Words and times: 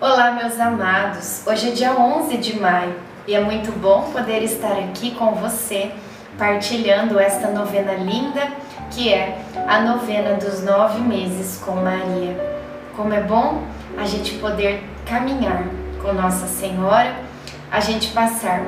Olá, 0.00 0.32
meus 0.32 0.58
amados. 0.58 1.46
Hoje 1.46 1.68
é 1.68 1.72
dia 1.72 1.92
11 1.92 2.36
de 2.38 2.58
maio 2.58 2.96
e 3.28 3.34
é 3.34 3.40
muito 3.40 3.70
bom 3.78 4.10
poder 4.12 4.42
estar 4.42 4.72
aqui 4.72 5.12
com 5.12 5.36
você, 5.36 5.92
partilhando 6.36 7.18
esta 7.18 7.48
novena 7.48 7.92
linda 7.94 8.48
que 8.90 9.12
é 9.12 9.38
a 9.68 9.80
novena 9.82 10.34
dos 10.34 10.64
nove 10.64 11.00
meses 11.00 11.62
com 11.64 11.76
Maria. 11.76 12.36
Como 12.96 13.14
é 13.14 13.20
bom 13.20 13.62
a 13.96 14.04
gente 14.04 14.34
poder 14.38 14.82
caminhar 15.06 15.64
com 16.02 16.12
Nossa 16.12 16.48
Senhora, 16.48 17.14
a 17.70 17.78
gente 17.78 18.08
passar 18.08 18.62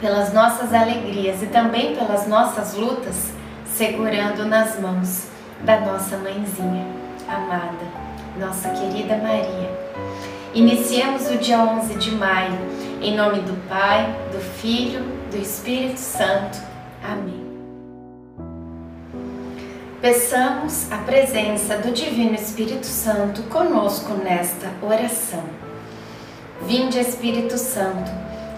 pelas 0.00 0.32
nossas 0.32 0.72
alegrias 0.72 1.42
e 1.42 1.46
também 1.46 1.96
pelas 1.96 2.28
nossas 2.28 2.74
lutas, 2.74 3.32
segurando 3.66 4.46
nas 4.46 4.78
mãos 4.78 5.26
da 5.62 5.80
nossa 5.80 6.16
mãezinha 6.16 6.86
amada, 7.28 7.84
nossa 8.38 8.68
querida 8.70 9.16
Maria. 9.16 10.05
Iniciemos 10.56 11.28
o 11.28 11.36
dia 11.36 11.58
11 11.58 11.96
de 11.96 12.12
maio, 12.12 12.56
em 13.02 13.14
nome 13.14 13.40
do 13.40 13.68
Pai, 13.68 14.06
do 14.32 14.40
Filho, 14.40 15.04
do 15.30 15.36
Espírito 15.36 16.00
Santo. 16.00 16.58
Amém. 17.04 17.46
Peçamos 20.00 20.90
a 20.90 20.96
presença 20.96 21.76
do 21.76 21.92
Divino 21.92 22.34
Espírito 22.34 22.86
Santo 22.86 23.42
conosco 23.50 24.14
nesta 24.14 24.72
oração. 24.80 25.44
Vinde, 26.62 26.98
Espírito 26.98 27.58
Santo, 27.58 28.10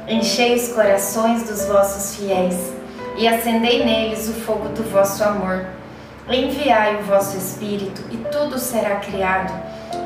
enchei 0.07 0.55
os 0.55 0.69
corações 0.69 1.49
dos 1.49 1.65
vossos 1.65 2.15
fiéis 2.15 2.75
e 3.17 3.27
acendei 3.27 3.85
neles 3.85 4.29
o 4.29 4.35
fogo 4.35 4.69
do 4.69 4.85
vosso 4.85 5.25
amor. 5.25 5.67
Enviai 6.31 7.01
o 7.01 7.03
vosso 7.03 7.37
Espírito 7.37 8.05
e 8.13 8.19
tudo 8.31 8.57
será 8.57 9.01
criado 9.01 9.68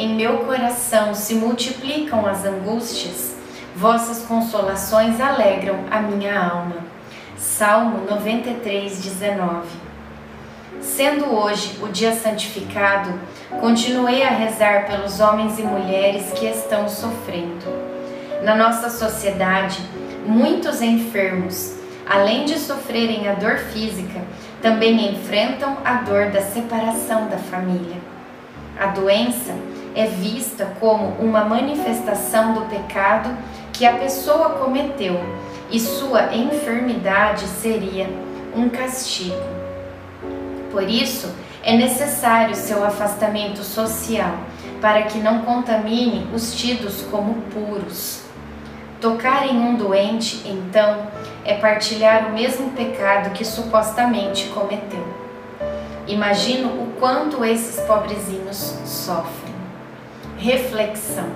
Em 0.00 0.14
meu 0.14 0.38
coração 0.38 1.14
se 1.14 1.34
multiplicam 1.34 2.26
as 2.26 2.46
angústias, 2.46 3.34
vossas 3.76 4.24
consolações 4.24 5.20
alegram 5.20 5.78
a 5.90 6.00
minha 6.00 6.40
alma. 6.40 6.76
Salmo 7.36 8.06
93, 8.08 8.98
19. 8.98 9.68
Sendo 10.80 11.26
hoje 11.34 11.78
o 11.82 11.88
dia 11.88 12.14
santificado, 12.14 13.12
continuei 13.60 14.22
a 14.22 14.30
rezar 14.30 14.86
pelos 14.86 15.20
homens 15.20 15.58
e 15.58 15.62
mulheres 15.62 16.32
que 16.32 16.46
estão 16.46 16.88
sofrendo. 16.88 17.66
Na 18.42 18.54
nossa 18.54 18.88
sociedade, 18.88 19.82
muitos 20.24 20.80
enfermos, 20.80 21.74
além 22.08 22.46
de 22.46 22.58
sofrerem 22.58 23.28
a 23.28 23.34
dor 23.34 23.58
física, 23.58 24.22
também 24.62 25.12
enfrentam 25.12 25.76
a 25.84 25.96
dor 25.96 26.30
da 26.30 26.40
separação 26.40 27.28
da 27.28 27.36
família. 27.36 27.96
A 28.78 28.86
doença 28.86 29.52
é 29.94 30.06
vista 30.06 30.72
como 30.78 31.16
uma 31.18 31.44
manifestação 31.44 32.54
do 32.54 32.62
pecado 32.62 33.36
que 33.72 33.86
a 33.86 33.94
pessoa 33.94 34.50
cometeu 34.50 35.18
e 35.70 35.78
sua 35.78 36.34
enfermidade 36.34 37.46
seria 37.46 38.08
um 38.54 38.68
castigo. 38.68 39.60
Por 40.70 40.82
isso, 40.82 41.32
é 41.62 41.76
necessário 41.76 42.54
seu 42.54 42.84
afastamento 42.84 43.62
social 43.62 44.34
para 44.80 45.02
que 45.02 45.18
não 45.18 45.42
contamine 45.42 46.26
os 46.34 46.54
tidos 46.54 47.02
como 47.10 47.34
puros. 47.52 48.22
Tocar 49.00 49.46
em 49.46 49.58
um 49.58 49.74
doente, 49.76 50.42
então, 50.44 51.06
é 51.44 51.54
partilhar 51.54 52.28
o 52.28 52.32
mesmo 52.32 52.70
pecado 52.72 53.30
que 53.30 53.44
supostamente 53.44 54.48
cometeu. 54.48 55.06
Imagino 56.06 56.68
o 56.68 56.92
quanto 56.98 57.44
esses 57.44 57.80
pobrezinhos 57.86 58.78
sofrem. 58.84 59.59
Reflexão. 60.40 61.28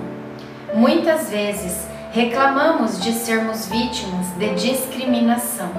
Muitas 0.73 1.29
vezes 1.29 1.87
reclamamos 2.11 2.99
de 2.99 3.13
sermos 3.13 3.67
vítimas 3.67 4.25
de 4.39 4.55
discriminação. 4.55 5.69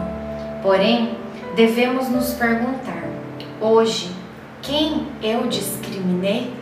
Porém, 0.63 1.19
devemos 1.57 2.09
nos 2.09 2.35
perguntar: 2.35 3.03
hoje, 3.61 4.13
quem 4.63 5.09
eu 5.21 5.49
discriminei? 5.49 6.55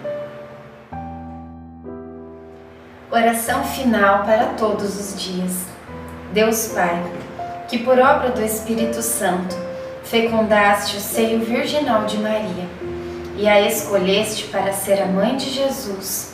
Oração 3.11 3.63
final 3.65 4.25
para 4.25 4.55
todos 4.55 4.99
os 4.99 5.23
dias. 5.23 5.67
Deus 6.33 6.69
Pai, 6.69 6.99
que 7.69 7.77
por 7.77 7.99
obra 7.99 8.31
do 8.31 8.43
Espírito 8.43 9.03
Santo 9.03 9.55
fecundaste 10.03 10.97
o 10.97 11.01
seio 11.01 11.41
virginal 11.41 12.07
de 12.07 12.17
Maria 12.17 12.67
e 13.37 13.47
a 13.47 13.61
escolheste 13.61 14.47
para 14.47 14.73
ser 14.73 15.03
a 15.03 15.07
mãe 15.07 15.37
de 15.37 15.51
Jesus, 15.51 16.34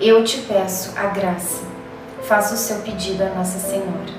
eu 0.00 0.22
te 0.22 0.38
peço 0.42 0.92
a 0.96 1.06
graça. 1.06 1.62
Faça 2.22 2.54
o 2.54 2.58
seu 2.58 2.78
pedido 2.80 3.22
a 3.22 3.30
Nossa 3.30 3.58
Senhora. 3.58 4.18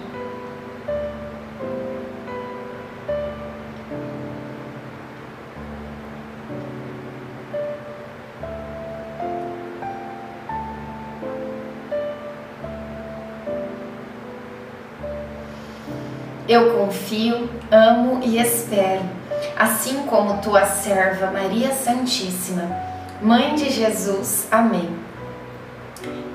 Eu 16.48 16.74
confio, 16.80 17.48
amo 17.71 18.21
e 18.24 18.39
espero, 18.39 19.03
assim 19.56 20.07
como 20.07 20.42
tua 20.42 20.65
serva 20.65 21.30
Maria 21.30 21.71
Santíssima, 21.71 22.63
Mãe 23.21 23.53
de 23.53 23.69
Jesus. 23.69 24.48
Amém. 24.50 24.99